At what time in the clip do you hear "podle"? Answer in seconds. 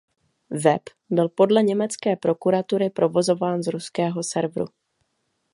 1.29-1.63